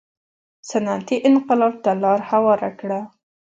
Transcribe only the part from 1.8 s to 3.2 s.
ته لار هواره کړه.